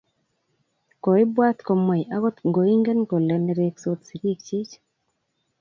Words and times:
koibwat 1.03 1.57
kimwei 1.65 2.05
akot 2.15 2.37
ngoinget 2.47 2.99
kole 3.09 3.35
nereksot 3.39 3.99
sikikchin 4.07 4.69